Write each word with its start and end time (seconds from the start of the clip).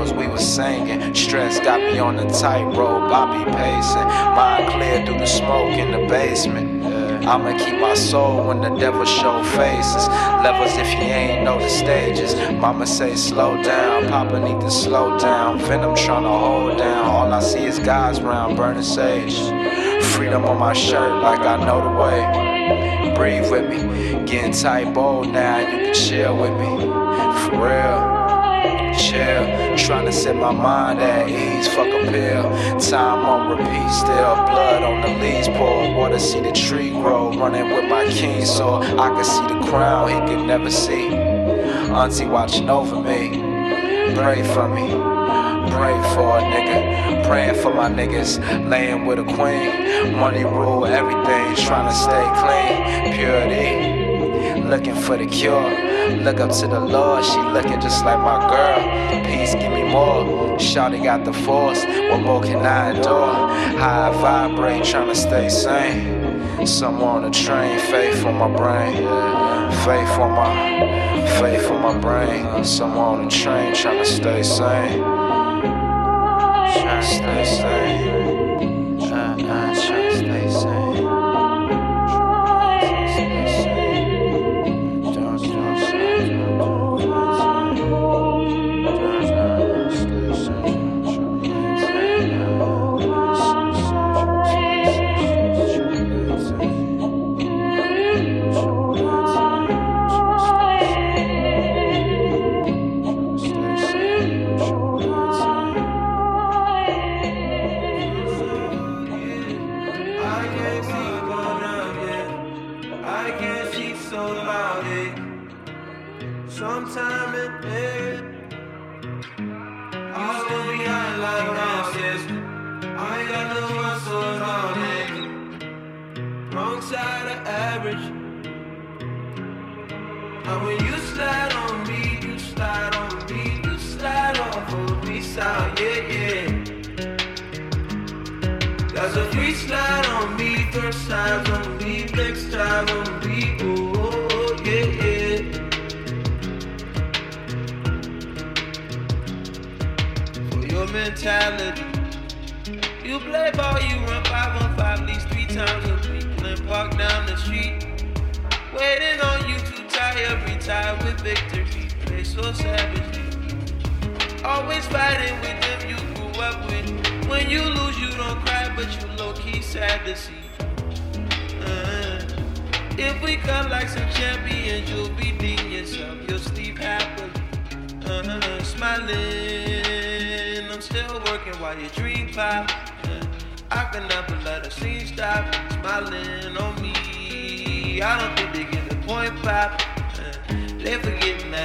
Halos. 0.00 0.12
We 0.12 0.26
was 0.26 0.46
singing. 0.46 1.14
Stress 1.14 1.60
got 1.60 1.80
me 1.80 1.98
on 1.98 2.16
the 2.16 2.24
tightrope. 2.24 3.10
I 3.10 3.44
be 3.44 3.50
pacing. 3.52 4.08
Mind 4.36 4.72
clear 4.72 5.06
through 5.06 5.18
the 5.18 5.26
smoke 5.26 5.72
in 5.72 5.92
the 5.92 6.06
basement. 6.08 6.80
I'ma 7.26 7.56
keep 7.58 7.78
my 7.78 7.94
soul 7.94 8.48
when 8.48 8.60
the 8.60 8.70
devil 8.70 9.04
show 9.04 9.44
faces. 9.44 10.08
Levels 10.42 10.76
if 10.76 10.90
you 10.94 11.12
ain't 11.12 11.44
know 11.44 11.58
the 11.58 11.68
stages. 11.68 12.34
Mama 12.52 12.86
say 12.86 13.14
slow 13.14 13.62
down, 13.62 14.08
Papa 14.08 14.40
need 14.40 14.60
to 14.60 14.70
slow 14.70 15.18
down. 15.18 15.58
Venom 15.58 15.94
tryna 15.94 16.40
hold 16.40 16.78
down. 16.78 17.04
All 17.04 17.32
I 17.32 17.40
see 17.40 17.64
is 17.64 17.78
guys 17.78 18.20
round 18.20 18.56
burning 18.56 18.82
sage. 18.82 19.38
Freedom 20.14 20.44
on 20.44 20.58
my 20.58 20.72
shirt 20.72 21.22
like 21.22 21.40
I 21.40 21.56
know 21.64 21.80
the 21.86 21.94
way. 22.02 23.14
Breathe 23.14 23.50
with 23.50 23.68
me, 23.68 24.24
getting 24.24 24.52
tight 24.52 24.94
bold 24.94 25.28
now. 25.28 25.58
You 25.58 25.66
can 25.66 25.94
chill 25.94 26.36
with 26.36 26.52
me, 26.52 26.86
for 27.42 27.68
real 27.68 28.09
chill. 29.00 29.76
Trying 29.76 30.06
to 30.06 30.12
set 30.12 30.36
my 30.36 30.52
mind 30.52 31.00
at 31.00 31.28
ease, 31.28 31.66
fuck 31.68 31.86
a 31.86 32.10
pill. 32.10 32.42
Time 32.78 33.24
on 33.24 33.50
repeat, 33.50 33.90
still 33.90 34.34
blood 34.48 34.82
on 34.82 35.00
the 35.00 35.08
leaves. 35.18 35.48
Pour 35.48 35.94
water, 35.94 36.18
see 36.18 36.40
the 36.40 36.52
tree 36.52 36.90
grow. 36.90 37.32
Running 37.32 37.70
with 37.70 37.88
my 37.88 38.04
king, 38.10 38.44
so 38.44 38.74
I 38.74 39.08
can 39.08 39.24
see 39.24 39.46
the 39.54 39.60
crown 39.68 40.08
he 40.08 40.18
could 40.28 40.46
never 40.46 40.70
see. 40.70 41.08
Auntie 41.08 42.26
watching 42.26 42.68
over 42.68 42.96
me. 42.96 43.50
Pray 44.14 44.42
for 44.54 44.68
me. 44.68 44.88
Pray 45.70 45.96
for 46.14 46.38
a 46.38 46.42
nigga. 46.52 47.26
Praying 47.26 47.54
for 47.62 47.72
my 47.72 47.88
niggas. 47.88 48.38
Laying 48.68 49.06
with 49.06 49.18
a 49.18 49.24
queen. 49.24 50.16
Money 50.16 50.44
rule 50.44 50.84
everything. 50.84 51.56
Trying 51.66 51.88
to 51.88 51.94
stay 51.94 52.26
clean. 52.40 53.14
Purity 53.14 53.99
looking 54.70 54.94
for 54.94 55.16
the 55.16 55.26
cure. 55.26 55.68
Look 56.22 56.38
up 56.38 56.52
to 56.60 56.68
the 56.68 56.78
Lord, 56.78 57.24
she 57.24 57.38
looking 57.38 57.80
just 57.80 58.04
like 58.04 58.20
my 58.20 58.38
girl. 58.48 59.24
Peace, 59.24 59.54
give 59.54 59.72
me 59.72 59.82
more. 59.82 60.56
Shawty 60.58 61.02
got 61.02 61.24
the 61.24 61.32
force, 61.32 61.84
what 61.84 62.20
more 62.20 62.40
can 62.40 62.64
I 62.64 62.90
endure? 62.90 63.34
High 63.78 64.12
vibrate, 64.12 64.84
trying 64.84 65.08
to 65.08 65.14
stay 65.14 65.48
sane. 65.48 66.66
Someone 66.66 67.24
on 67.24 67.30
the 67.30 67.30
train, 67.30 67.78
faith 67.78 68.24
on 68.24 68.36
my 68.36 68.56
brain. 68.56 68.96
Faith 69.84 70.18
on 70.20 70.32
my, 70.32 71.26
faith 71.40 71.68
on 71.70 71.82
my 71.82 71.98
brain. 71.98 72.64
Someone 72.64 73.20
on 73.20 73.24
the 73.24 73.30
train, 73.30 73.74
trying 73.74 73.98
to 73.98 74.04
stay 74.04 74.42
sane. 74.42 75.00
Trying 76.80 77.00
to 77.00 77.06
stay 77.06 77.44
sane. 77.44 78.39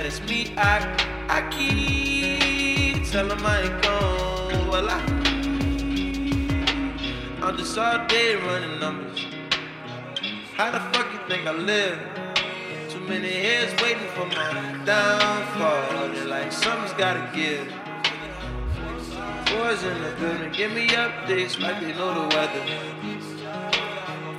that 0.06 0.22
it's 0.22 0.30
me. 0.30 0.54
I 0.58 0.78
I 1.30 1.42
keep 1.50 3.04
telling 3.12 3.42
I 3.44 3.62
ain't 3.62 3.82
gone. 3.82 4.68
Well, 4.68 4.90
I, 4.90 5.00
I'm 7.42 7.58
just 7.58 7.78
all 7.78 8.06
day 8.08 8.36
running 8.36 8.80
numbers. 8.80 9.26
How 10.56 10.72
the 10.72 10.80
fuck 10.92 11.12
you 11.14 11.20
think 11.28 11.48
I 11.48 11.54
live? 11.54 12.00
Too 12.90 13.00
many 13.00 13.30
years 13.30 13.72
waiting 13.82 14.10
for 14.16 14.26
my 14.28 14.82
downfall. 14.86 16.14
They're 16.14 16.26
like 16.26 16.52
something's 16.52 16.94
gotta 16.94 17.26
give. 17.36 17.68
Boys 19.52 19.84
in 19.84 20.02
the 20.04 20.12
building, 20.20 20.52
give 20.52 20.72
me 20.72 20.88
updates 20.90 21.60
like 21.60 21.80
they 21.80 21.94
know 21.94 22.14
the 22.14 22.36
weather 22.36 23.06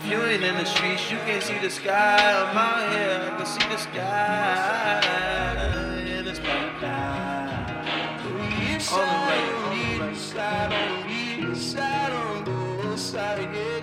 you 0.09 0.23
ain't 0.23 0.43
in 0.43 0.55
the 0.55 0.65
streets, 0.65 1.11
you 1.11 1.19
can't 1.19 1.43
see 1.43 1.59
the 1.59 1.69
sky. 1.69 2.17
I'm 2.17 2.57
out 2.57 2.93
here, 2.93 3.33
I 3.33 3.37
can 3.37 3.47
see 3.47 3.69
the 3.69 3.77
sky. 3.77 5.56
inside, 8.87 9.49
on 9.51 9.99
the 9.99 10.05
right, 10.05 10.73
on 10.73 11.09
the 11.09 11.49
inside, 11.49 12.13
on 12.13 12.45
the 12.45 12.91
inside, 12.93 13.55
yeah. 13.55 13.76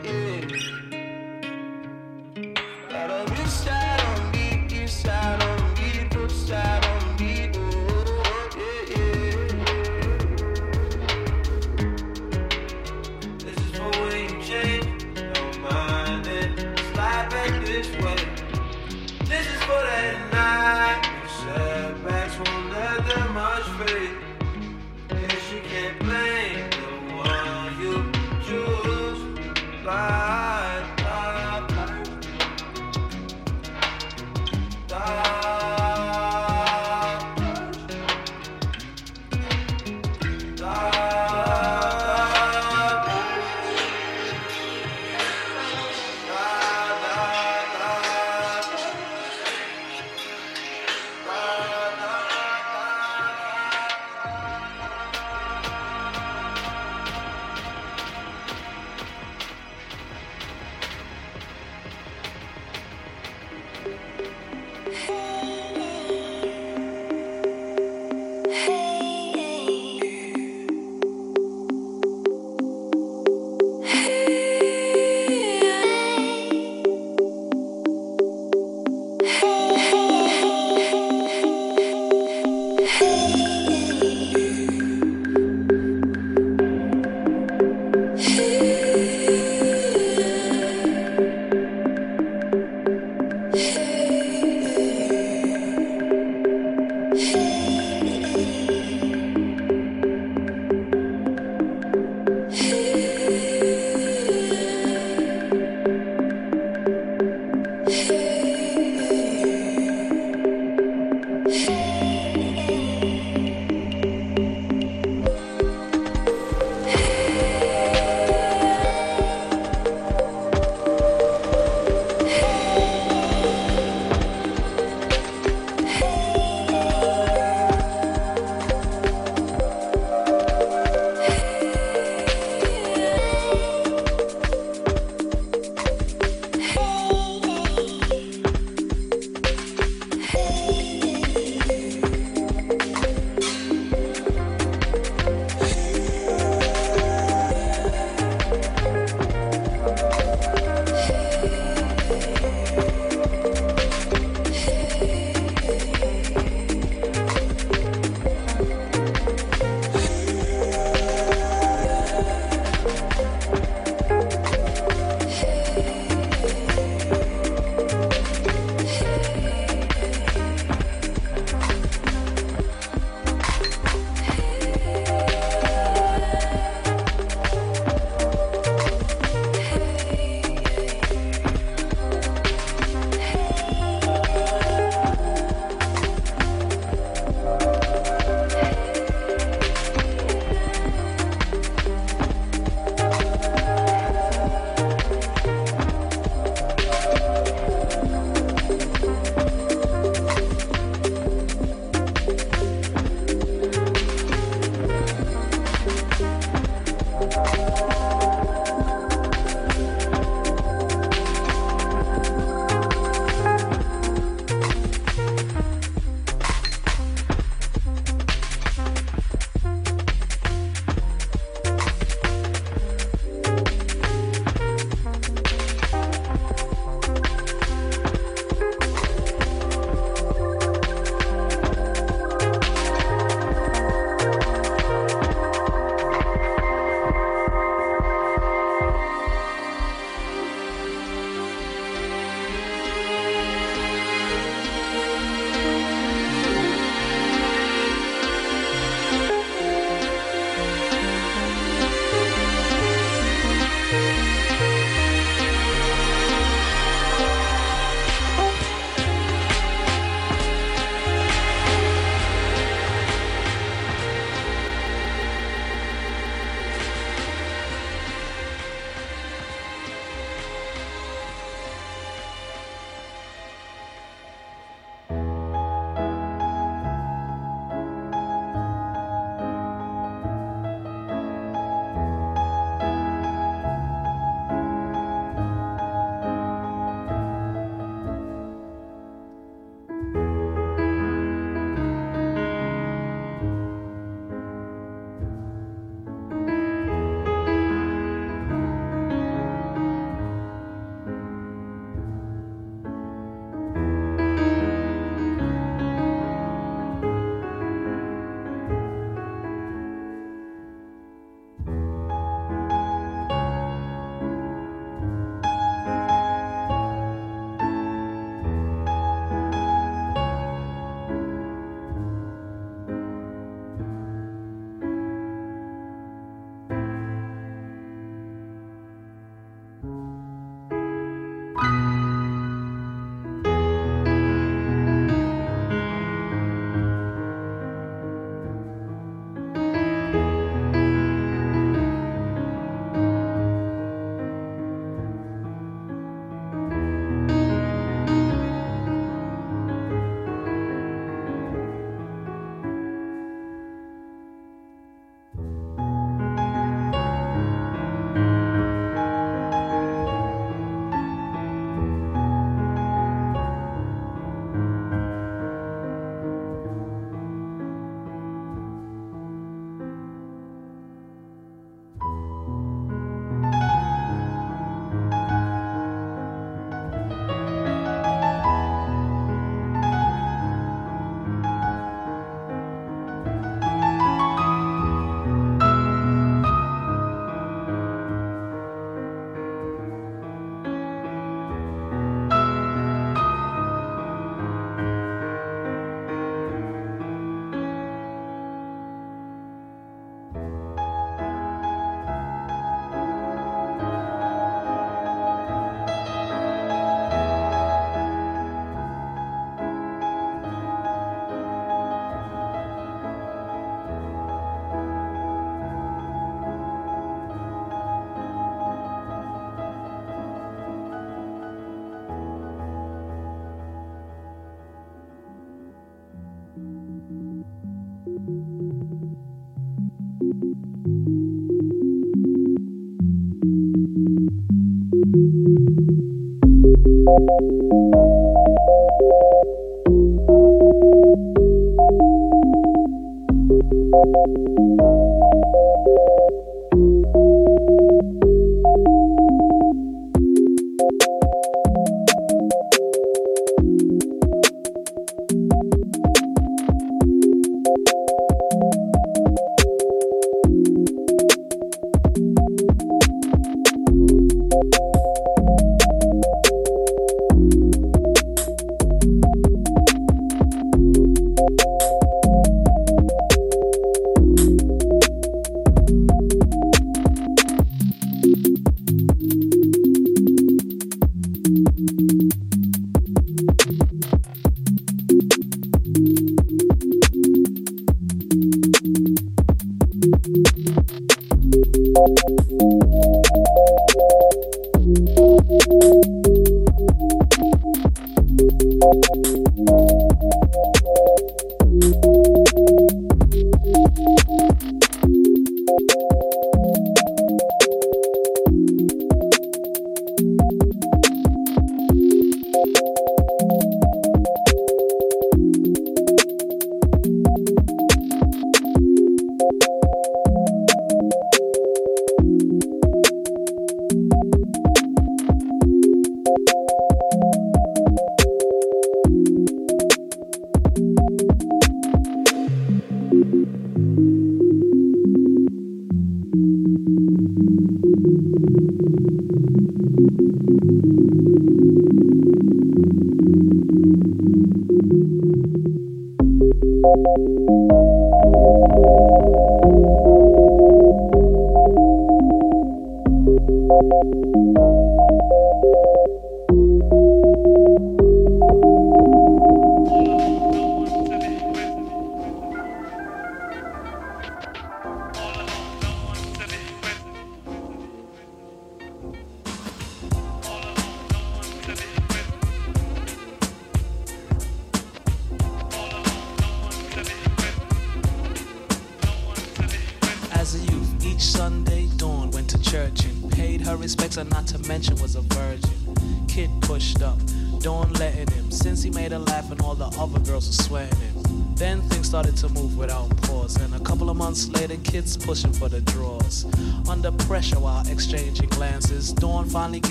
you 437.24 437.53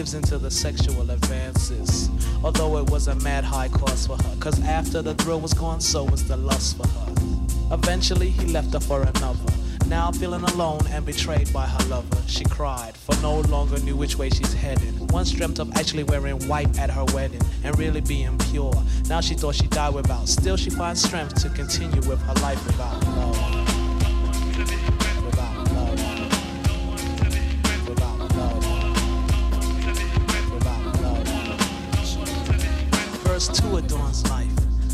gives 0.00 0.14
into 0.14 0.38
the 0.38 0.50
sexual 0.50 1.10
advances. 1.10 2.08
Although 2.42 2.78
it 2.78 2.88
was 2.88 3.08
a 3.08 3.14
mad 3.16 3.44
high 3.44 3.68
cost 3.68 4.06
for 4.06 4.16
her, 4.16 4.36
cause 4.40 4.58
after 4.64 5.02
the 5.02 5.14
thrill 5.14 5.40
was 5.40 5.52
gone, 5.52 5.78
so 5.78 6.04
was 6.04 6.26
the 6.26 6.38
lust 6.38 6.78
for 6.78 6.88
her. 6.88 7.12
Eventually, 7.70 8.30
he 8.30 8.46
left 8.46 8.72
her 8.72 8.80
for 8.80 9.02
another. 9.02 9.52
Now 9.86 10.10
feeling 10.10 10.42
alone 10.42 10.80
and 10.88 11.04
betrayed 11.04 11.52
by 11.52 11.66
her 11.66 11.84
lover, 11.88 12.16
she 12.26 12.44
cried, 12.44 12.96
for 12.96 13.14
no 13.16 13.40
longer 13.40 13.78
knew 13.80 13.94
which 13.94 14.16
way 14.16 14.30
she's 14.30 14.54
headed. 14.54 15.12
Once 15.12 15.32
dreamt 15.32 15.58
of 15.58 15.70
actually 15.76 16.04
wearing 16.04 16.38
white 16.48 16.78
at 16.78 16.88
her 16.88 17.04
wedding 17.12 17.42
and 17.62 17.78
really 17.78 18.00
being 18.00 18.38
pure. 18.50 18.82
Now 19.08 19.20
she 19.20 19.34
thought 19.34 19.56
she'd 19.56 19.70
die 19.70 19.90
without. 19.90 20.28
Still, 20.28 20.56
she 20.56 20.70
finds 20.70 21.02
strength 21.02 21.34
to 21.42 21.50
continue 21.50 22.00
with 22.08 22.22
her 22.22 22.34
life 22.34 22.64
without 22.66 23.04
love. 23.04 23.59
To 33.48 33.80
Dawn's 33.88 34.28
life. 34.28 34.52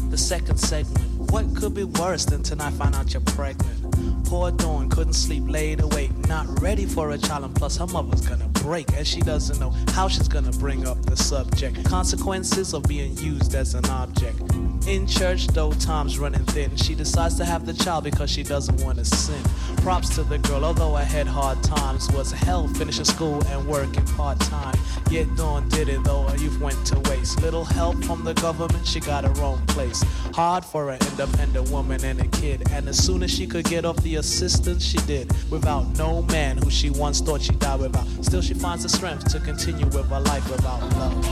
The 0.08 0.16
second 0.16 0.56
segment. 0.58 1.32
What 1.32 1.56
could 1.56 1.74
be 1.74 1.82
worse 1.82 2.24
than 2.24 2.44
tonight 2.44 2.74
find 2.74 2.94
out 2.94 3.12
you're 3.12 3.20
pregnant? 3.22 4.24
Poor 4.24 4.52
Dawn 4.52 4.88
couldn't 4.88 5.14
sleep, 5.14 5.42
laid 5.48 5.80
awake, 5.80 6.16
not 6.28 6.46
ready 6.62 6.86
for 6.86 7.10
a 7.10 7.18
child, 7.18 7.44
and 7.44 7.54
plus 7.56 7.76
her 7.78 7.88
mother's 7.88 8.20
gonna 8.20 8.48
break, 8.48 8.86
and 8.96 9.04
she 9.04 9.20
doesn't 9.20 9.58
know 9.58 9.70
how 9.88 10.06
she's 10.06 10.28
gonna 10.28 10.52
bring 10.52 10.86
up 10.86 11.04
the 11.06 11.16
subject. 11.16 11.84
Consequences 11.84 12.72
of 12.72 12.84
being 12.84 13.16
used 13.18 13.54
as 13.56 13.74
an 13.74 13.84
object. 13.86 14.40
In 14.86 15.06
church, 15.06 15.48
though 15.48 15.72
time's 15.72 16.18
running 16.18 16.44
thin, 16.46 16.76
she 16.76 16.94
decides 16.94 17.34
to 17.36 17.44
have 17.44 17.66
the 17.66 17.74
child 17.74 18.04
because 18.04 18.30
she 18.30 18.44
doesn't 18.44 18.80
want 18.84 18.98
to 18.98 19.04
sin. 19.04 19.42
Props 19.78 20.14
to 20.14 20.22
the 20.22 20.38
girl, 20.38 20.64
although 20.64 20.94
I 20.94 21.02
had 21.02 21.26
hard 21.26 21.60
times, 21.62 22.10
was 22.12 22.30
hell 22.30 22.68
finishing 22.68 23.04
school 23.04 23.42
and 23.46 23.66
working 23.66 24.04
part 24.16 24.38
time. 24.40 24.78
Yet 25.10 25.34
Dawn 25.36 25.68
did 25.68 25.88
it 25.88 26.04
though 26.04 26.22
her 26.22 26.36
youth 26.36 26.60
went 26.60 26.86
to 26.86 27.00
waste. 27.10 27.42
Little 27.42 27.64
help 27.64 28.02
from 28.04 28.24
the 28.24 28.34
government, 28.34 28.86
she 28.86 29.00
got 29.00 29.24
her 29.24 29.42
own 29.42 29.58
place. 29.66 30.02
Hard 30.34 30.64
for 30.64 30.90
an 30.90 31.00
independent 31.10 31.68
woman 31.70 32.04
and 32.04 32.20
a 32.20 32.28
kid, 32.28 32.62
and 32.70 32.88
as 32.88 33.04
soon 33.04 33.22
as 33.24 33.30
she 33.30 33.46
could 33.46 33.64
get 33.64 33.84
off 33.84 33.96
the 33.98 34.16
assistance, 34.16 34.84
she 34.84 34.98
did. 34.98 35.32
Without 35.50 35.98
no 35.98 36.22
man 36.22 36.58
who 36.58 36.70
she 36.70 36.90
once 36.90 37.20
thought 37.20 37.42
she 37.42 37.52
died 37.52 37.80
without. 37.80 38.06
Still, 38.24 38.42
she 38.42 38.54
finds 38.54 38.84
the 38.84 38.88
strength 38.88 39.28
to 39.32 39.40
continue 39.40 39.86
with 39.86 40.08
her 40.08 40.20
life 40.20 40.48
without 40.50 40.80
love. 40.96 41.24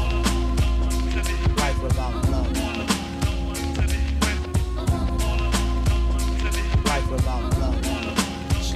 Life 1.58 1.82
without 1.82 2.30
love. 2.30 2.83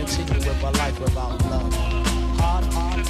Continue 0.09 0.49
with 0.49 0.62
a 0.62 0.71
life 0.71 0.99
without 1.01 1.42
love. 1.51 1.75
Hard, 2.40 2.64
hard 2.73 3.07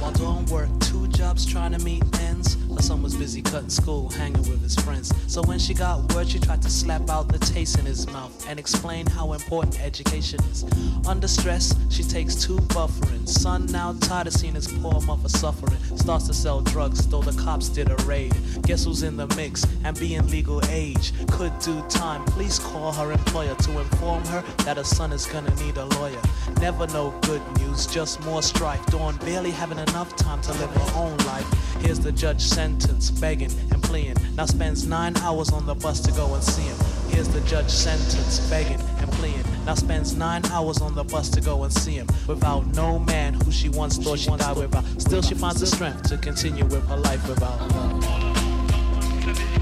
While 0.00 0.12
doing 0.12 0.46
work, 0.46 0.68
two 0.80 1.06
jobs 1.08 1.46
trying 1.46 1.72
to 1.72 1.78
meet 1.78 2.02
ends. 2.20 2.57
Son 2.80 3.02
was 3.02 3.14
busy 3.16 3.42
cutting 3.42 3.68
school, 3.68 4.08
hanging 4.10 4.48
with 4.48 4.62
his 4.62 4.74
friends. 4.76 5.12
So 5.26 5.42
when 5.42 5.58
she 5.58 5.74
got 5.74 6.12
word, 6.14 6.28
she 6.28 6.38
tried 6.38 6.62
to 6.62 6.70
slap 6.70 7.08
out 7.10 7.28
the 7.28 7.38
taste 7.38 7.78
in 7.78 7.84
his 7.84 8.06
mouth 8.06 8.48
and 8.48 8.58
explain 8.58 9.06
how 9.06 9.32
important 9.32 9.80
education 9.80 10.40
is. 10.50 10.64
Under 11.06 11.28
stress, 11.28 11.74
she 11.90 12.02
takes 12.02 12.34
two 12.34 12.58
Bufferin. 12.74 13.26
Son 13.26 13.66
now 13.66 13.92
tired 14.00 14.26
of 14.26 14.32
seeing 14.32 14.54
his 14.54 14.68
poor 14.68 15.00
mother 15.02 15.28
suffering. 15.28 15.78
Starts 15.96 16.26
to 16.28 16.34
sell 16.34 16.60
drugs, 16.60 17.06
though 17.06 17.22
the 17.22 17.38
cops 17.42 17.68
did 17.68 17.90
a 17.90 17.96
raid. 18.04 18.34
Guess 18.62 18.84
who's 18.84 19.02
in 19.02 19.16
the 19.16 19.26
mix 19.36 19.66
and 19.84 19.98
being 19.98 20.26
legal 20.28 20.64
age? 20.70 21.12
Could 21.30 21.58
do 21.60 21.82
time. 21.88 22.24
Please 22.26 22.58
call 22.58 22.92
her 22.92 23.12
employer 23.12 23.54
to 23.54 23.78
inform 23.78 24.24
her 24.26 24.42
that 24.64 24.76
her 24.76 24.84
son 24.84 25.12
is 25.12 25.26
gonna 25.26 25.54
need 25.56 25.76
a 25.76 25.84
lawyer. 25.84 26.20
Never 26.60 26.86
no 26.88 27.10
good 27.22 27.42
news, 27.58 27.86
just 27.86 28.22
more 28.24 28.42
strife. 28.42 28.84
Dawn 28.86 29.16
barely 29.18 29.50
having 29.50 29.78
enough 29.78 30.16
time 30.16 30.40
to 30.42 30.52
live 30.54 30.70
her 30.70 30.98
own 30.98 31.16
life. 31.18 31.77
Here's 31.80 32.00
the 32.00 32.12
judge 32.12 32.40
sentence, 32.40 33.10
begging 33.10 33.50
and 33.70 33.82
pleading. 33.82 34.16
Now 34.36 34.46
spends 34.46 34.86
nine 34.86 35.16
hours 35.18 35.50
on 35.50 35.66
the 35.66 35.74
bus 35.74 36.00
to 36.00 36.12
go 36.12 36.34
and 36.34 36.42
see 36.42 36.62
him. 36.62 36.76
Here's 37.08 37.28
the 37.28 37.40
judge 37.42 37.70
sentence, 37.70 38.40
begging 38.50 38.80
and 38.98 39.10
pleading. 39.12 39.44
Now 39.64 39.74
spends 39.74 40.14
nine 40.14 40.44
hours 40.46 40.80
on 40.80 40.94
the 40.94 41.04
bus 41.04 41.28
to 41.30 41.40
go 41.40 41.62
and 41.64 41.72
see 41.72 41.94
him. 41.94 42.06
Without 42.26 42.66
no 42.74 42.98
man 42.98 43.34
who 43.34 43.50
she 43.50 43.68
once 43.68 43.96
thought 43.98 44.18
she 44.18 44.30
died 44.36 44.56
without. 44.56 44.84
Still 44.98 45.22
she 45.22 45.34
finds 45.34 45.60
the 45.60 45.66
strength 45.66 46.02
to 46.10 46.18
continue 46.18 46.64
with 46.64 46.86
her 46.88 46.96
life 46.96 47.26
without 47.28 47.58
love. 47.72 48.02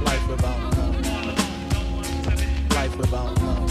Life 0.03 0.29
without 0.29 0.59
love. 0.77 0.97
Life 2.71 2.97
without 2.97 3.41
love. 3.41 3.71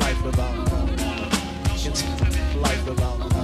Life 0.00 0.24
without 0.24 0.56
love. 0.56 0.90
Life 2.62 2.86
without 2.86 3.18
love. 3.18 3.41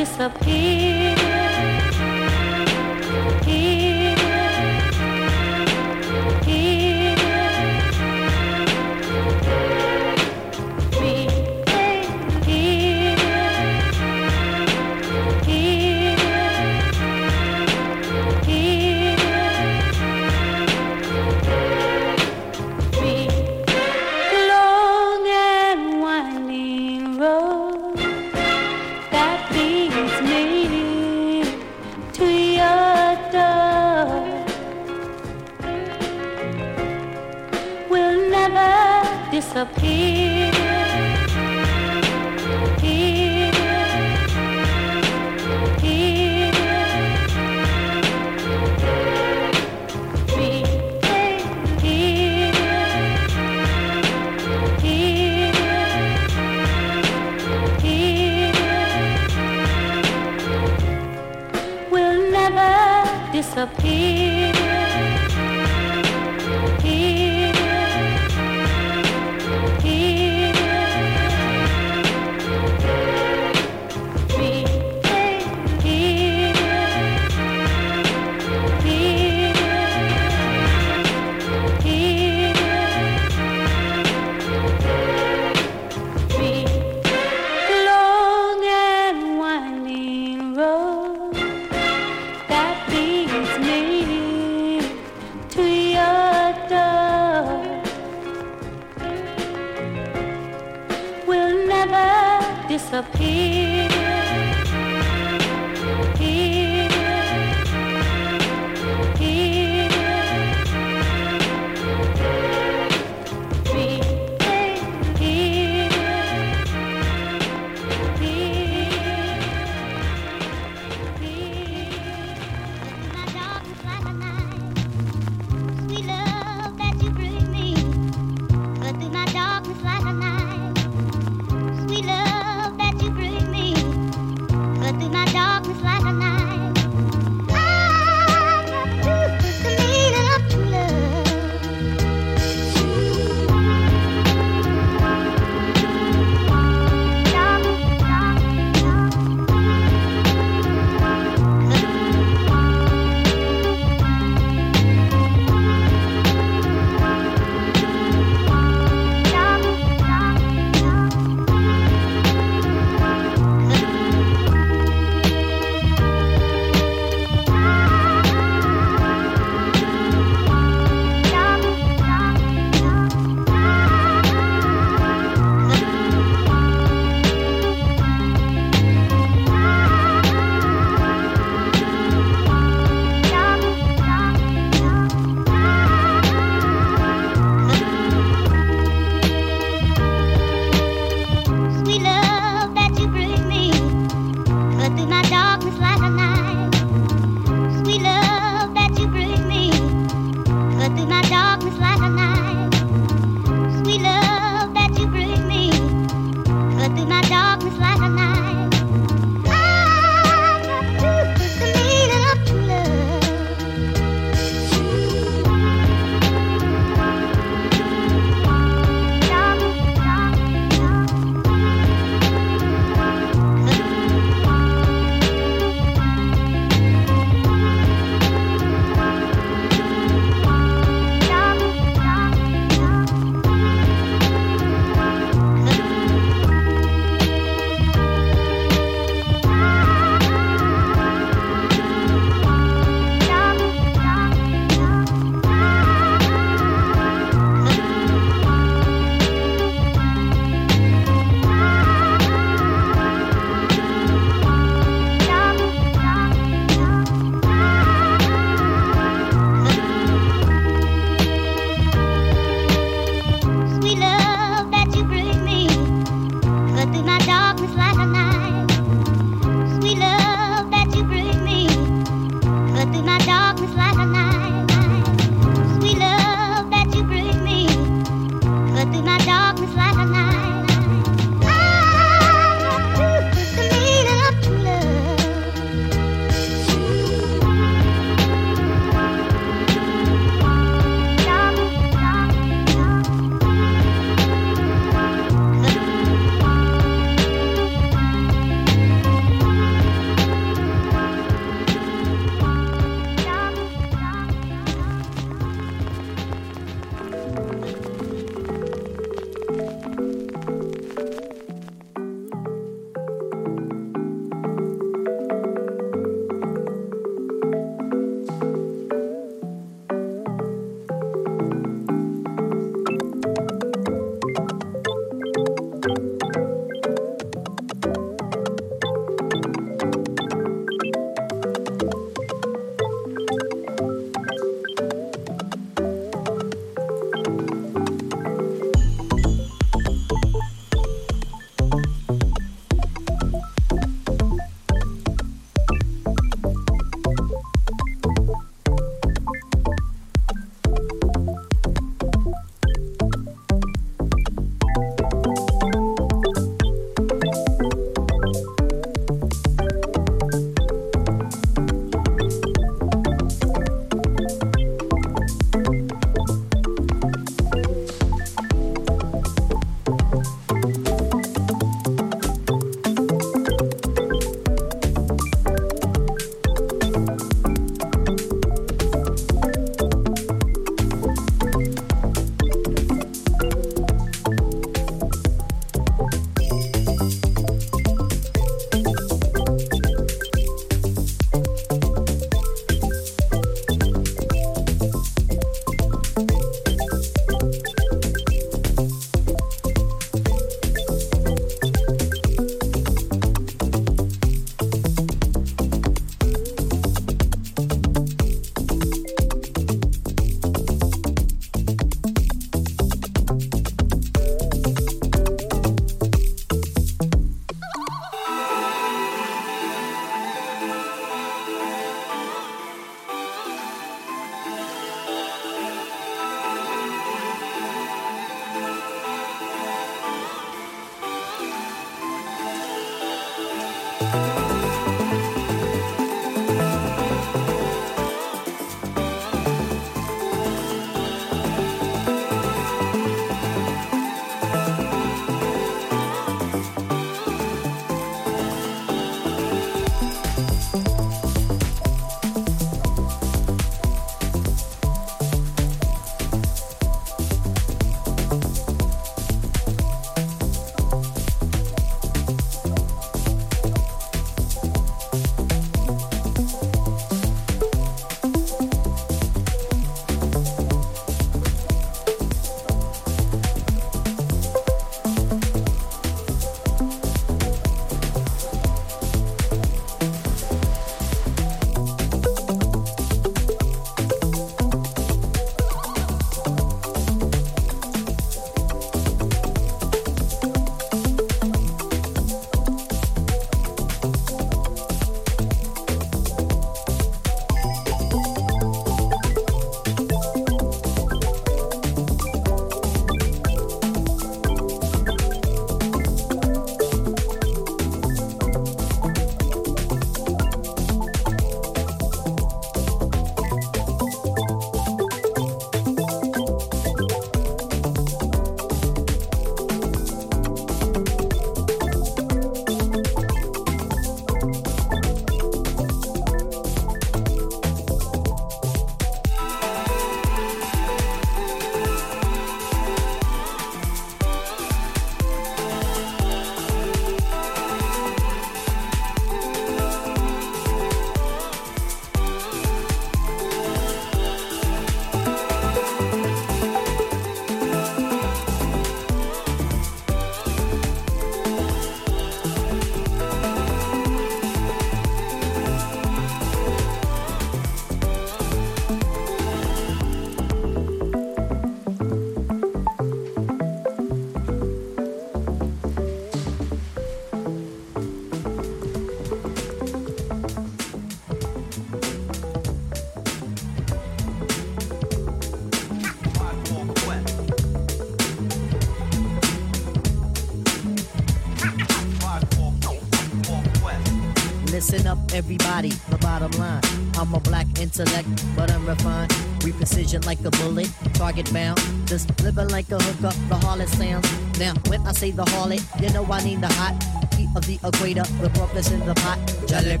Intellect, 587.80 588.28
but 588.56 588.70
I'm 588.70 588.86
refined. 588.86 589.34
We 589.64 589.72
precision 589.72 590.22
like 590.22 590.40
a 590.44 590.50
bullet, 590.50 590.90
target 591.14 591.52
bound. 591.52 591.80
Just 592.06 592.28
living 592.42 592.68
like 592.68 592.90
a 592.90 592.98
hooker, 593.02 593.34
the 593.48 593.56
harlot 593.64 593.88
sounds. 593.88 594.28
Now, 594.58 594.74
when 594.88 595.06
I 595.06 595.12
say 595.12 595.30
the 595.30 595.44
harlot, 595.44 595.82
you 596.00 596.10
know 596.12 596.24
I 596.30 596.44
need 596.44 596.60
the 596.60 596.68
hot 596.68 596.94
heat 597.40 597.48
of 597.56 597.66
the 597.66 597.78
equator. 597.86 598.24
The 598.42 598.50
brokers 598.50 598.90
in 598.90 599.00
the 599.00 599.14
pot. 599.14 599.38
Jalik, 599.66 600.00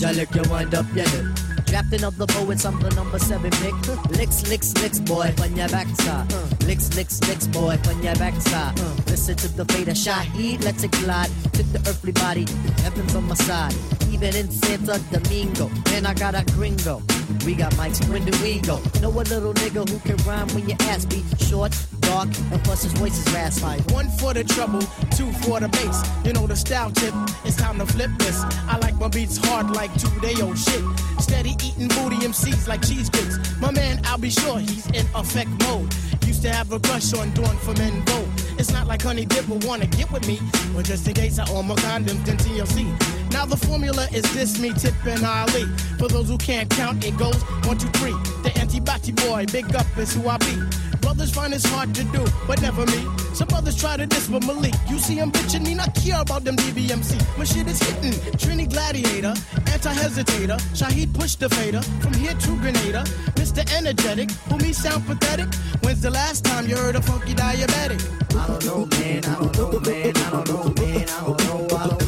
Jalik, 0.00 0.34
you 0.34 0.50
wind 0.50 0.74
up 0.74 0.86
your 0.94 1.06
lip. 1.06 1.38
Captain 1.66 2.04
of 2.04 2.18
the 2.18 2.26
poets, 2.26 2.66
I'm 2.66 2.78
the 2.80 2.90
number 2.90 3.18
seven 3.18 3.50
pick. 3.50 3.74
Licks, 4.18 4.46
licks, 4.48 4.74
licks, 4.82 4.98
boy, 4.98 5.32
on 5.40 5.56
your 5.56 5.68
backside. 5.68 6.30
Uh. 6.32 6.46
Licks, 6.66 6.94
licks, 6.96 7.20
licks, 7.28 7.46
boy, 7.46 7.78
on 7.88 8.02
your 8.02 8.14
backside. 8.16 8.78
Uh. 8.78 8.94
Listen 9.06 9.36
to 9.36 9.48
the 9.48 9.64
fate 9.72 9.88
of 9.88 9.96
Shaheed, 9.96 10.62
let's 10.64 10.82
it 10.82 10.90
glide. 10.92 11.30
Took 11.54 11.66
the 11.72 11.78
earthly 11.88 12.12
body, 12.12 12.46
heaven's 12.82 13.14
on 13.14 13.26
my 13.26 13.34
side. 13.34 13.74
Even 14.10 14.36
in 14.36 14.50
Santa 14.50 15.00
Domingo, 15.10 15.70
and 15.92 16.06
I 16.06 16.12
got 16.12 16.34
a 16.34 16.44
gringo. 16.52 17.00
We 17.44 17.54
got 17.54 17.72
mics, 17.72 18.06
when 18.08 18.24
do 18.24 18.32
we 18.42 18.60
go? 18.60 18.80
Know 19.00 19.10
a 19.10 19.22
little 19.24 19.54
nigga 19.54 19.88
who 19.88 19.98
can 20.00 20.16
rhyme 20.26 20.48
when 20.48 20.68
your 20.68 20.78
ass 20.82 21.04
be 21.04 21.24
short, 21.38 21.76
dark, 22.00 22.28
and 22.52 22.62
plus 22.64 22.82
his 22.84 22.92
voice 22.92 23.18
is 23.18 23.32
raspy. 23.34 23.82
One 23.92 24.08
for 24.18 24.32
the 24.34 24.44
trouble, 24.44 24.80
two 25.16 25.30
for 25.42 25.60
the 25.60 25.68
bass. 25.68 26.02
You 26.24 26.32
know 26.32 26.46
the 26.46 26.56
style 26.56 26.90
tip, 26.90 27.14
it's 27.44 27.56
time 27.56 27.78
to 27.78 27.86
flip 27.86 28.10
this. 28.18 28.42
I 28.68 28.78
like 28.78 28.96
my 28.96 29.08
beats 29.08 29.38
hard 29.38 29.70
like 29.70 29.92
two 29.98 30.20
day 30.20 30.34
old 30.42 30.58
shit. 30.58 30.82
Steady 31.18 31.50
eating 31.64 31.88
booty 31.88 32.16
MCs 32.16 32.68
like 32.68 32.82
cheesecakes. 32.86 33.38
My 33.60 33.70
man, 33.70 34.00
I'll 34.04 34.18
be 34.18 34.30
sure 34.30 34.58
he's 34.58 34.86
in 34.90 35.06
effect 35.14 35.50
mode. 35.66 35.92
Used 36.26 36.42
to 36.42 36.50
have 36.50 36.72
a 36.72 36.78
crush 36.80 37.12
on 37.14 37.32
Dawn 37.34 37.56
from 37.58 37.76
Vogue. 37.76 38.28
It's 38.58 38.72
not 38.72 38.86
like 38.86 39.02
Honey 39.02 39.24
Dip 39.24 39.48
will 39.48 39.58
wanna 39.68 39.86
get 39.86 40.10
with 40.12 40.26
me. 40.26 40.38
But 40.74 40.84
just 40.84 41.06
in 41.08 41.14
case 41.14 41.38
I 41.38 41.48
own 41.50 41.66
my 41.66 41.74
condoms, 41.76 42.24
then 42.24 42.36
TLC. 42.38 43.21
Now 43.32 43.46
the 43.46 43.56
formula 43.56 44.06
is 44.12 44.22
this, 44.34 44.58
me, 44.60 44.72
Tip, 44.74 44.94
and 45.06 45.24
Ali. 45.24 45.64
For 45.98 46.08
those 46.08 46.28
who 46.28 46.38
can't 46.38 46.68
count, 46.70 47.04
it 47.04 47.16
goes 47.16 47.40
one, 47.66 47.78
two, 47.78 47.88
three. 47.98 48.12
The 48.42 48.52
anti-body 48.58 49.12
boy, 49.12 49.46
big 49.50 49.74
up 49.74 49.86
is 49.96 50.14
who 50.14 50.28
I 50.28 50.36
be. 50.38 50.56
Brothers 51.00 51.32
find 51.32 51.52
it's 51.52 51.64
hard 51.64 51.94
to 51.96 52.04
do, 52.04 52.24
but 52.46 52.62
never 52.62 52.86
me. 52.86 53.06
Some 53.34 53.48
others 53.54 53.76
try 53.76 53.96
to 53.96 54.06
diss 54.06 54.28
with 54.28 54.46
Malik. 54.46 54.74
You 54.88 54.98
see 54.98 55.16
him 55.16 55.32
bitching, 55.32 55.64
me 55.66 55.74
not 55.74 55.94
care 55.94 56.20
about 56.20 56.44
them 56.44 56.56
DBMC. 56.56 57.18
My 57.36 57.44
shit 57.44 57.66
is 57.66 57.80
hitting. 57.80 58.12
Trini 58.38 58.70
Gladiator, 58.70 59.34
anti-hesitator. 59.72 60.58
Shaheed 60.78 61.12
push 61.12 61.34
the 61.34 61.48
fader. 61.48 61.82
From 62.00 62.14
here 62.14 62.34
to 62.34 62.56
Grenada. 62.60 63.02
Mr. 63.34 63.62
Energetic, 63.76 64.30
who 64.48 64.58
me 64.58 64.72
sound 64.72 65.04
pathetic. 65.06 65.52
When's 65.82 66.02
the 66.02 66.10
last 66.10 66.44
time 66.44 66.66
you 66.66 66.76
heard 66.76 66.96
a 66.96 67.02
funky 67.02 67.34
diabetic? 67.34 68.00
I 68.36 68.46
don't 68.46 68.64
know, 68.64 68.86
man. 68.86 69.24
I 69.24 69.34
don't 69.40 69.56
know, 69.56 69.80
man. 69.80 70.16
I 70.16 70.30
don't 70.30 70.48
know, 70.48 70.82
man. 70.82 71.08
I 71.08 71.24
don't 71.24 71.38
know. 71.44 71.76
I 71.76 71.86
don't 71.88 72.00
know. 72.00 72.01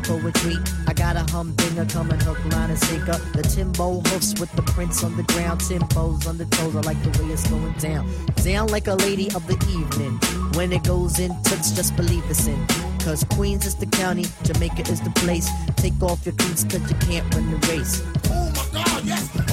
For 0.00 0.18
poetry. 0.18 0.56
I 0.88 0.92
got 0.92 1.16
a 1.16 1.30
humdinger 1.30 1.86
coming 1.86 2.18
hook, 2.20 2.38
line, 2.52 2.70
and 2.70 2.78
sinker. 2.78 3.18
The 3.32 3.42
Timbo 3.42 4.00
hoofs 4.00 4.38
with 4.40 4.50
the 4.52 4.62
prints 4.62 5.04
on 5.04 5.16
the 5.16 5.22
ground. 5.24 5.60
Timbos 5.60 6.26
on 6.26 6.36
the 6.36 6.46
toes, 6.46 6.74
I 6.74 6.80
like 6.80 7.00
the 7.02 7.22
way 7.22 7.30
it's 7.30 7.48
going 7.48 7.72
down. 7.74 8.08
Down 8.42 8.68
like 8.68 8.88
a 8.88 8.94
lady 8.94 9.30
of 9.34 9.46
the 9.46 9.54
evening. 9.70 10.18
When 10.54 10.72
it 10.72 10.82
goes 10.84 11.18
in, 11.18 11.30
touch, 11.42 11.74
just 11.74 11.94
believe 11.96 12.24
it's 12.28 12.46
in. 12.46 12.66
Cause 13.00 13.24
Queens 13.24 13.66
is 13.66 13.74
the 13.74 13.86
county, 13.86 14.24
Jamaica 14.44 14.90
is 14.90 15.00
the 15.00 15.10
place. 15.10 15.48
Take 15.76 16.02
off 16.02 16.24
your 16.24 16.34
cleats 16.34 16.64
cause 16.64 16.82
you 16.90 16.96
can't 16.96 17.34
win 17.34 17.50
the 17.50 17.58
race. 17.68 18.02
Oh 18.30 18.50
my 18.50 18.84
God, 18.84 19.04
yes. 19.04 19.43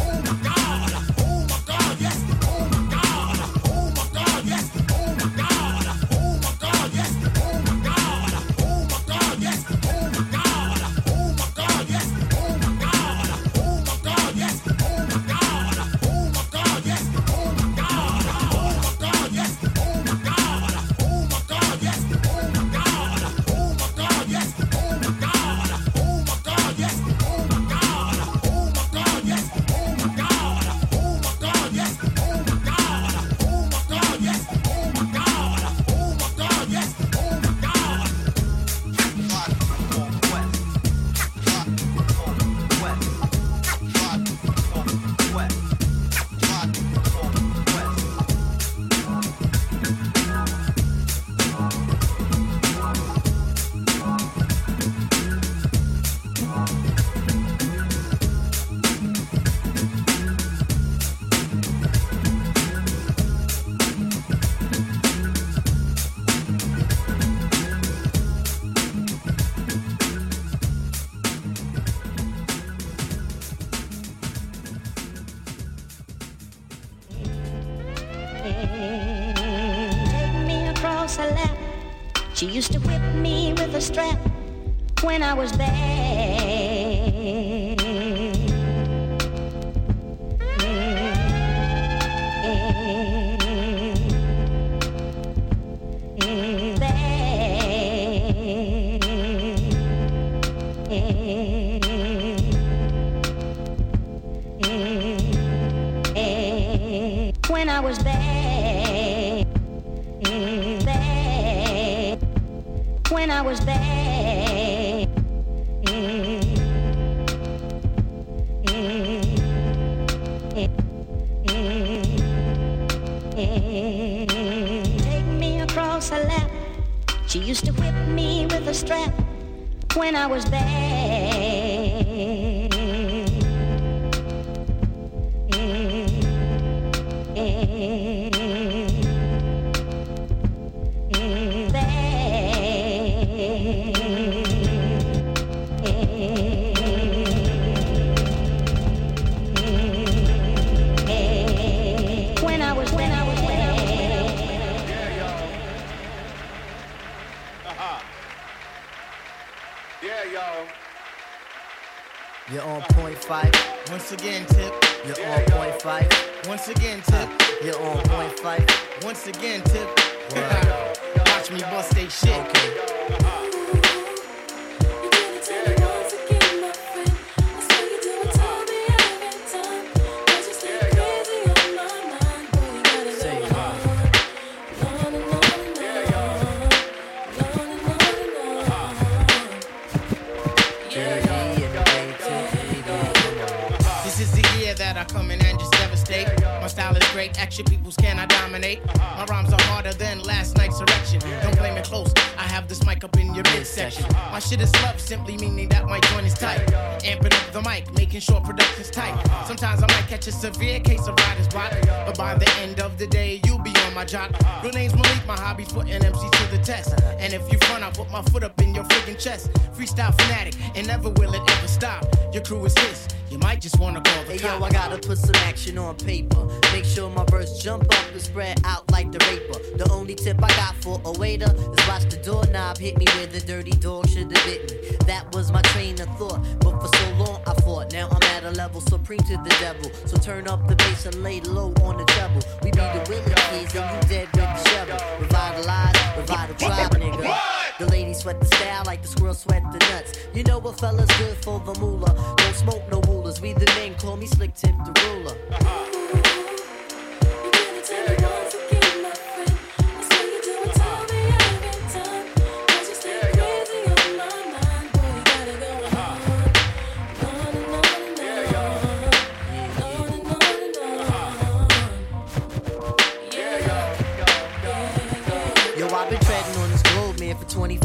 Simply 205.26 205.48
meaning 205.48 205.70
that 205.70 205.86
my 205.86 206.00
joint 206.00 206.26
is 206.26 206.34
tight. 206.34 206.60
Amping 207.04 207.34
up 207.34 207.54
the 207.54 207.62
mic, 207.62 207.92
making 207.94 208.22
sure 208.22 208.42
production's 208.42 208.90
tight. 208.90 209.16
Sometimes 209.46 209.84
I 209.84 209.88
might 209.88 210.08
catch 210.08 210.26
a 210.28 210.32
severe 210.32 210.80
case 210.80 211.08
of 211.08 211.16
writer's 211.16 211.48
block, 211.48 211.72
but 212.06 212.18
by 212.18 212.34
the 212.36 212.50
end 212.60 212.80
of 212.80 212.98
the 212.98 213.06
day, 213.06 213.40
you'll 213.46 213.60
be 213.60 213.74
on 213.86 213.94
my 213.94 214.04
jock. 214.04 214.32
Real 214.64 214.74
name's 214.74 214.96
Malik, 214.96 215.26
my 215.28 215.38
hobby's 215.38 215.72
putting 215.72 215.94
MC 215.94 216.30
to 216.30 216.48
the 216.50 216.58
test. 216.64 217.00
And 217.20 217.34
if 217.34 217.52
you 217.52 217.60
front, 217.68 217.84
I'll 217.84 217.92
put 217.92 218.10
my 218.10 218.24
foot 218.24 218.44
up 218.44 218.60
in 218.62 218.74
your 218.74 218.84
friggin' 218.86 219.20
chest. 219.20 219.52
Freestyle 219.76 220.14
fanatic, 220.22 220.56
and 220.76 220.88
never 220.88 221.10
will 221.10 221.34
it 221.34 221.42
ever 221.52 221.68
stop. 221.68 222.04
Your 222.34 222.42
crew 222.44 222.66
is 222.66 222.76
his, 222.80 223.08
you 223.32 223.40
might 223.40 223.62
just 223.62 223.80
wanna 223.80 224.02
call 224.02 224.24
the 224.26 224.34
Hey 224.34 224.44
yo. 224.44 224.62
I 224.62 224.70
gotta 224.72 224.98
put 224.98 225.18
some 225.18 225.36
action 225.36 225.78
on 225.78 225.96
paper. 225.96 226.46
Make 226.74 226.84
sure 226.84 227.10
my 227.10 227.24
verse 227.26 227.58
jump 227.64 227.84
up 227.84 228.12
and 228.12 228.22
spread 228.22 228.60
out 228.66 228.90
like 228.92 229.12
the 229.12 229.20
raper. 229.30 229.78
The 229.78 229.90
only 229.92 230.16
tip 230.16 230.38
I 230.44 230.50
got 230.50 230.76
for 230.84 231.02
a 231.06 231.12
waiter 231.14 231.50
is 231.50 231.88
watch 231.88 232.04
the 232.10 232.20
doorknob 232.24 232.78
hit 232.78 232.98
me 232.98 233.06
where 233.16 233.28
the 233.28 233.40
dirty 233.40 233.72
dog 233.72 234.10
should 234.10 234.36
have 234.36 234.46
bit 234.46 234.72
me. 234.72 234.98
That 235.06 235.34
was 235.34 235.52
my 235.52 235.62
train 235.74 236.00
of 236.02 236.10
thought, 236.18 236.42
but 236.60 236.80
for 236.82 236.98
so 236.98 237.12
long 237.16 237.42
I 237.48 237.54
fought. 237.62 237.94
Now 237.94 238.10
I'm 238.10 238.24
at 238.36 238.44
a 238.44 238.52
level 238.52 238.82
supreme 238.82 239.20
to 239.20 239.38
the 239.38 239.56
devil. 239.60 239.90
So 240.06 240.18
turn 240.18 240.48
up 240.48 240.68
the 240.68 240.76
bass 240.76 241.06
and 241.06 241.24
lay 241.24 241.40
low 241.42 241.74
on 241.84 241.98
the 241.98 242.06
treble. 242.06 242.42
We 242.64 242.72
be 242.72 242.78
the 242.78 243.06
Willie 243.08 243.34
kids 243.50 243.76
and 243.76 243.88
you 243.96 244.10
dead 244.10 244.28
with 244.34 244.44
the 244.44 244.70
shovel. 244.70 245.00
Revitalize, 245.22 246.18
revive 246.18 246.50
the 246.50 246.56
tribe, 246.56 246.92
nigga. 246.92 247.51
The 247.82 247.88
ladies 247.88 248.20
sweat 248.20 248.40
the 248.40 248.46
style 248.46 248.84
like 248.86 249.02
the 249.02 249.08
squirrel 249.08 249.34
sweat 249.34 249.64
the 249.72 249.80
nuts. 249.90 250.14
You 250.36 250.44
know 250.44 250.60
what 250.60 250.80
fella's 250.80 251.10
good 251.18 251.36
for 251.38 251.60
the 251.62 251.74
moolah. 251.80 252.14
Don't 252.38 252.56
smoke 252.56 252.84
no 252.92 253.02
rulers. 253.12 253.42
We 253.42 253.54
the 253.54 253.66
men 253.76 253.96
call 253.96 254.18
me 254.18 254.28
slick 254.28 254.54
tip 254.54 254.76
the 254.86 254.94
ruler. 255.04 256.31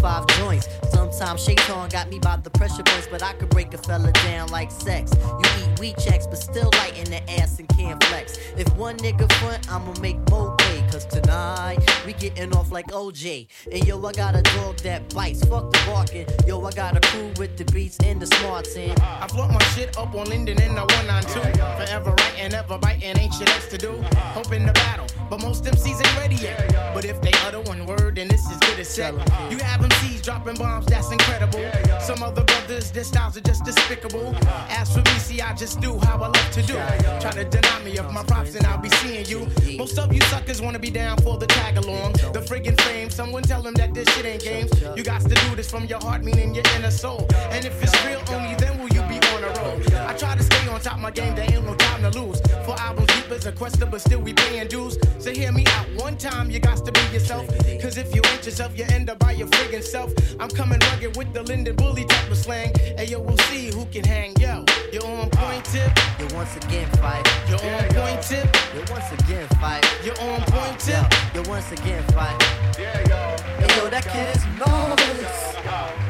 25 0.07 0.26
joints. 0.38 0.68
Sometimes 0.90 1.44
Shaitan 1.44 1.88
got 1.88 2.09
me 2.09 2.18
by 2.18 2.36
the 2.36 2.50
pressure 2.50 2.82
points, 2.84 3.09
but 3.11 3.22
I 3.22 3.32
could 3.32 3.48
break 3.50 3.74
a 3.74 3.78
fella 3.78 4.12
down 4.12 4.48
like 4.48 4.70
sex. 4.70 5.12
You 5.24 5.50
eat 5.61 5.80
weed 5.80 5.96
checks, 5.98 6.26
but 6.26 6.38
still 6.38 6.70
light 6.74 6.96
in 6.96 7.04
the 7.11 7.22
ass 7.40 7.59
and 7.59 7.68
can't 7.70 8.02
flex. 8.04 8.38
If 8.57 8.68
one 8.76 8.96
nigga 8.98 9.30
front, 9.34 9.70
I'ma 9.70 9.94
make 10.00 10.18
more 10.30 10.54
pay. 10.57 10.82
Cause 10.92 11.07
tonight, 11.07 11.78
we 12.07 12.12
getting 12.12 12.54
off 12.54 12.70
like 12.70 12.86
OJ. 12.88 13.48
And 13.72 13.84
yo, 13.86 14.04
I 14.04 14.12
got 14.12 14.36
a 14.36 14.42
dog 14.42 14.76
that 14.78 15.12
bites, 15.12 15.44
fuck 15.44 15.72
the 15.72 15.82
barking. 15.86 16.26
Yo, 16.46 16.64
I 16.64 16.70
got 16.70 16.96
a 16.96 17.00
crew 17.09 17.32
with 17.38 17.57
the 17.57 17.64
beats 17.72 17.98
and 18.04 18.20
the 18.20 18.26
smarts 18.26 18.76
in. 18.76 18.94
I 19.00 19.26
float 19.28 19.50
my 19.50 19.62
shit 19.74 19.96
up 19.98 20.14
on 20.14 20.28
Linden 20.28 20.61
in 20.62 20.74
the 20.74 20.84
192. 20.84 21.40
Forever 21.84 22.14
writing, 22.18 22.54
ever 22.54 22.78
biting, 22.78 23.18
ain't 23.18 23.34
shit 23.34 23.50
else 23.50 23.66
to 23.68 23.78
do. 23.78 23.92
Hoping 24.36 24.66
to 24.66 24.72
battle, 24.72 25.07
but 25.29 25.41
most 25.43 25.64
MCs 25.64 26.07
ain't 26.07 26.18
ready 26.18 26.37
yet. 26.37 26.72
But 26.95 27.05
if 27.05 27.20
they 27.20 27.33
utter 27.47 27.61
one 27.61 27.85
word, 27.87 28.16
then 28.16 28.29
this 28.29 28.49
is 28.51 28.59
good 28.59 28.79
as 28.79 28.89
set. 28.89 29.14
You 29.51 29.59
have 29.59 29.81
MCs 29.81 30.22
dropping 30.22 30.57
bombs, 30.57 30.87
that's 30.87 31.11
incredible. 31.11 31.64
Some 32.01 32.22
other 32.22 32.45
brothers, 32.45 32.91
their 32.91 33.05
styles 33.05 33.37
are 33.37 33.41
just 33.41 33.64
despicable. 33.64 34.35
As 34.68 34.93
for 34.93 35.01
me, 35.01 35.18
see, 35.18 35.41
I 35.41 35.55
just 35.55 35.81
do 35.81 35.99
how 35.99 36.16
I 36.16 36.29
love 36.29 36.51
to 36.53 36.62
do. 36.62 36.74
Try 37.20 37.33
to 37.33 37.45
deny 37.45 37.83
me 37.83 37.99
of 37.99 38.12
my 38.12 38.22
props, 38.24 38.55
and 38.55 38.66
I'll 38.66 38.79
be 38.79 38.89
seeing 39.01 39.27
you. 39.27 39.49
Most 39.77 39.99
of 39.99 40.12
you 40.12 40.20
suckers 40.22 40.61
wanna 40.62 40.79
be 40.79 40.91
down 40.91 41.18
for 41.18 41.37
the 41.37 41.47
tag 41.47 41.77
along. 41.77 42.12
The 42.33 42.41
friggin' 42.41 42.81
fame, 42.83 43.11
someone 43.11 43.43
tell 43.43 43.62
them 43.62 43.74
that 43.74 43.95
this 43.95 44.09
shit 44.14 44.27
ain't 44.27 44.43
games. 44.43 44.70
You 44.97 45.03
got 45.03 45.22
to 45.22 45.35
do 45.35 45.57
this 45.57 45.70
from 45.70 45.85
your 45.87 46.01
heart, 46.01 46.22
meaning 46.22 46.55
your 46.55 46.64
inner 46.77 46.91
soul. 46.91 47.27
And 47.51 47.64
if 47.64 47.83
it's 47.83 47.95
real, 48.07 48.22
only 48.31 48.55
then 48.57 48.79
will 48.79 48.89
you 48.89 49.03
be 49.03 49.18
on 49.35 49.45
a 49.45 49.51
roll. 49.61 49.81
I 50.07 50.14
try 50.14 50.37
to 50.37 50.43
stay 50.43 50.68
on 50.68 50.81
top 50.81 50.95
of 50.95 51.01
my 51.01 51.11
game, 51.11 51.35
there 51.35 51.45
ain't 51.53 51.64
no 51.64 51.74
time 51.74 52.03
to 52.03 52.20
lose. 52.20 52.41
For 52.66 52.74
albums 52.80 53.06
deep 53.14 53.30
as 53.30 53.46
a 53.46 53.52
quester, 53.52 53.86
but 53.86 54.00
still 54.00 54.18
we 54.20 54.32
paying 54.34 54.66
dues. 54.66 54.98
So 55.20 55.30
hear 55.32 55.52
me 55.52 55.64
out 55.68 55.86
one 56.02 56.16
time, 56.18 56.50
you 56.50 56.58
got 56.58 56.84
to 56.84 56.90
be 56.90 57.00
yourself. 57.14 57.46
Cause 57.80 57.96
if 57.96 58.12
you 58.12 58.20
ain't 58.32 58.44
yourself, 58.44 58.76
you 58.76 58.84
end 58.90 59.08
up 59.08 59.20
by 59.20 59.32
your 59.32 59.46
friggin' 59.46 59.84
self. 59.84 60.12
I'm 60.40 60.48
coming 60.48 60.80
rugged 60.90 61.16
with 61.16 61.32
the 61.32 61.44
Linden 61.44 61.76
Bully 61.76 62.04
type 62.04 62.28
of 62.28 62.36
slang. 62.36 62.72
And 62.98 63.08
yo, 63.08 63.20
we'll 63.20 63.38
see 63.50 63.70
who 63.70 63.84
can 63.86 64.02
hang. 64.04 64.34
Yo, 64.40 64.64
you're 64.92 65.06
on 65.06 65.30
point 65.30 65.64
tip, 65.66 65.92
You 66.18 66.26
once 66.34 66.56
again 66.56 66.88
fight. 67.02 67.24
you're 67.48 67.62
on 67.62 67.84
point 67.94 68.22
tip, 68.22 68.48
You 68.74 68.82
once 68.90 69.12
again 69.12 69.46
fight. 69.60 69.84
you're 70.04 70.20
on 70.20 70.40
point 70.50 70.80
tip. 70.80 71.04
you 71.36 71.42
once 71.48 71.70
again 71.70 72.02
fight. 72.14 72.36
Yeah, 72.78 72.98
yo. 73.08 73.36
Hey 73.64 73.76
yo, 73.78 73.90
that 73.90 74.04
kid 74.10 74.36
is 74.36 74.44
marvelous. 74.58 76.05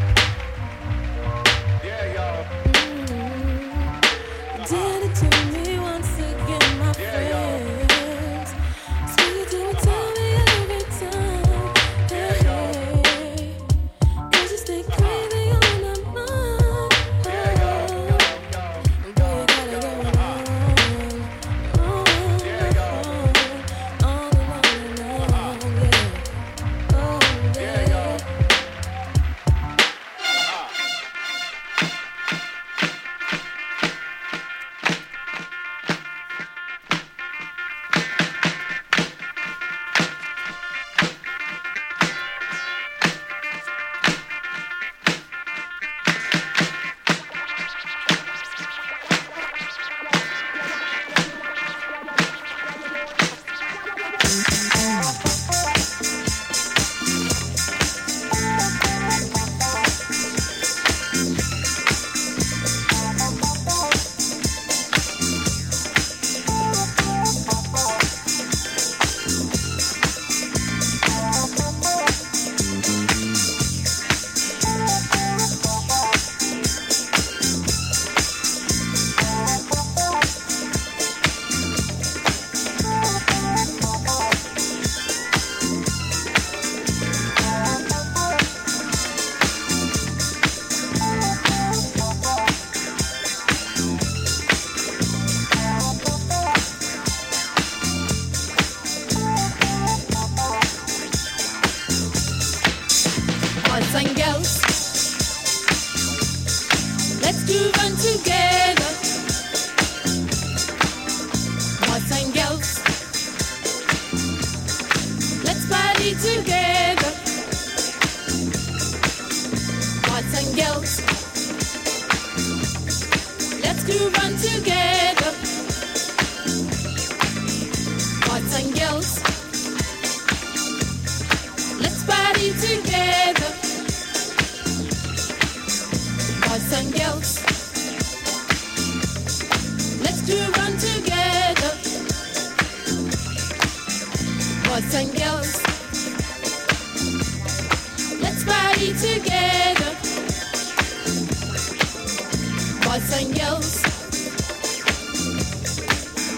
something 153.17 153.41
else. 153.41 153.83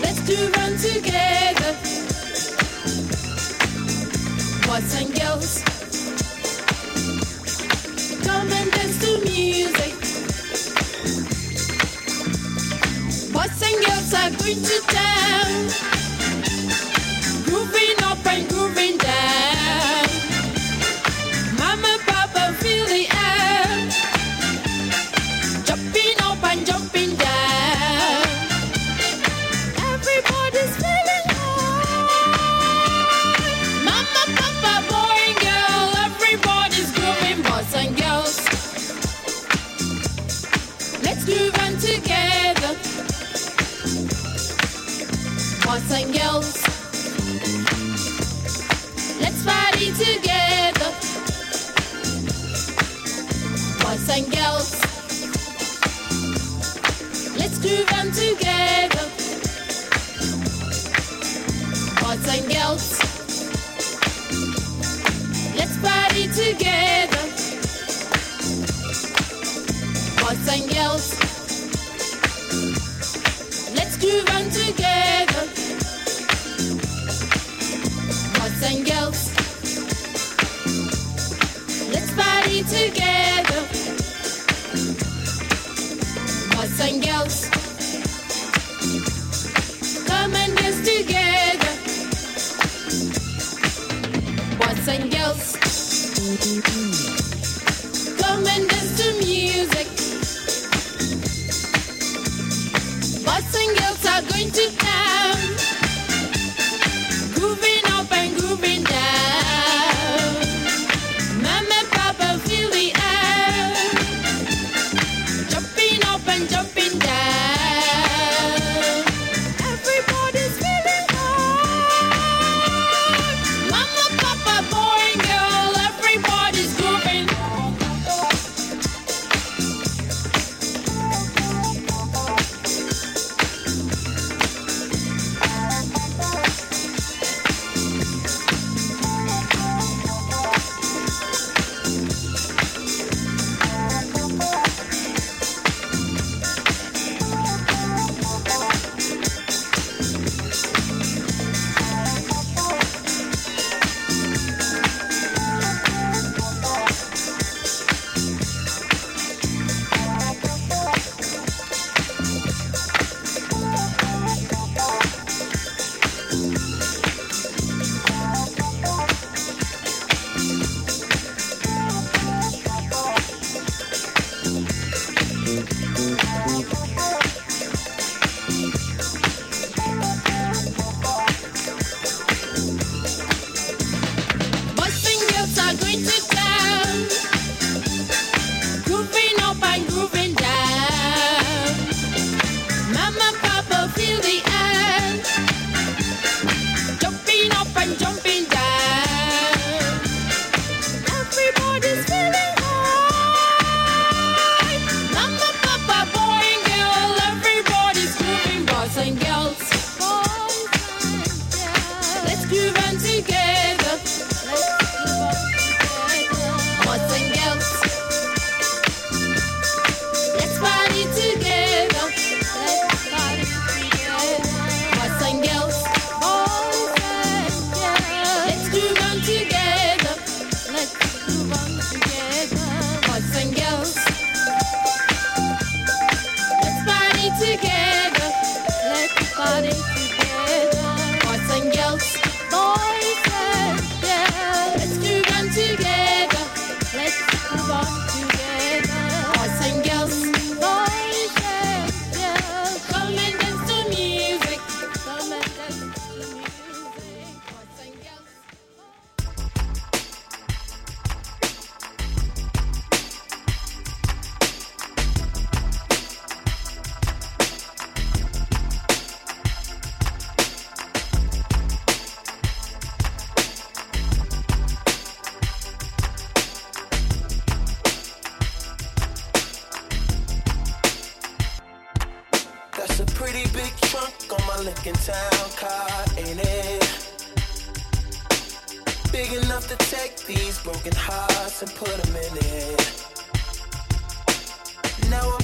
Let's 0.01 0.21
do 0.27 0.51
run 0.53 0.77
together. 0.77 1.73
Boys 4.67 4.95
and 5.01 5.15
girls, 5.19 5.65
Come 8.25 8.53
and 8.53 8.71
dance 8.71 8.99
to 9.03 9.11
music. 9.25 9.95
Boys 13.33 13.63
and 13.63 13.85
girls 13.85 14.15
are 14.15 14.31
going 14.31 14.63
to 14.63 14.83
dance. 14.93 15.18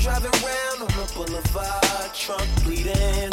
Driving 0.05 0.32
round 0.44 0.82
on 0.82 0.88
the 0.88 1.12
boulevard, 1.14 2.12
trunk 2.12 2.46
bleeding. 2.62 3.32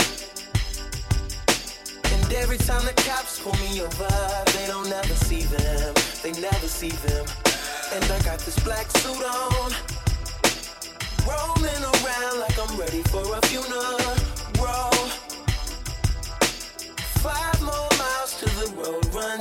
And 2.13 2.33
every 2.33 2.57
time 2.59 2.85
the 2.85 2.93
cops 2.95 3.41
pull 3.41 3.51
me 3.55 3.81
over, 3.81 4.07
they 4.55 4.67
don't 4.67 4.87
ever 4.87 5.15
see 5.15 5.41
them. 5.41 5.93
They 6.23 6.31
never 6.39 6.67
see 6.69 6.91
them. 6.91 7.25
And 7.91 8.05
I 8.05 8.21
got 8.21 8.39
this 8.39 8.57
black 8.59 8.89
suit 8.89 9.21
on, 9.21 9.73
rolling 11.27 11.83
around 11.83 12.39
like 12.39 12.57
I'm 12.57 12.79
ready 12.79 13.03
for 13.03 13.19
a 13.19 13.41
funeral. 13.47 13.99
Five 17.19 17.61
more 17.61 17.89
miles 17.99 18.39
to 18.39 18.45
the 18.45 18.71
road, 18.77 19.13
run 19.13 19.40